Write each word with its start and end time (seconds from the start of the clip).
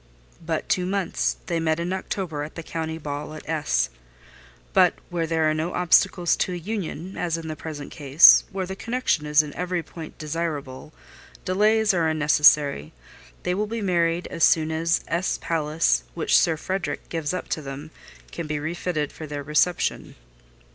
"But 0.43 0.67
two 0.67 0.87
months: 0.87 1.37
they 1.45 1.59
met 1.59 1.79
in 1.79 1.93
October 1.93 2.41
at 2.41 2.55
the 2.55 2.63
county 2.63 2.97
ball 2.97 3.35
at 3.35 3.47
S——. 3.47 3.91
But 4.73 4.95
where 5.11 5.27
there 5.27 5.47
are 5.47 5.53
no 5.53 5.75
obstacles 5.75 6.35
to 6.37 6.53
a 6.53 6.57
union, 6.57 7.15
as 7.17 7.37
in 7.37 7.47
the 7.47 7.55
present 7.55 7.91
case, 7.91 8.43
where 8.51 8.65
the 8.65 8.75
connection 8.75 9.27
is 9.27 9.43
in 9.43 9.53
every 9.53 9.83
point 9.83 10.17
desirable, 10.17 10.91
delays 11.45 11.93
are 11.93 12.07
unnecessary: 12.07 12.93
they 13.43 13.53
will 13.53 13.67
be 13.67 13.79
married 13.79 14.25
as 14.31 14.43
soon 14.43 14.71
as 14.71 15.01
S—— 15.07 15.37
Place, 15.37 16.03
which 16.15 16.35
Sir 16.35 16.57
Frederic 16.57 17.07
gives 17.09 17.31
up 17.31 17.47
to 17.49 17.61
them, 17.61 17.91
can 18.31 18.47
be 18.47 18.57
refitted 18.59 19.11
for 19.11 19.27
their 19.27 19.43
reception." 19.43 20.15